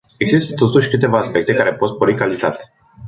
[0.17, 2.65] Există totuși câteva aspecte care pot spori calitatea.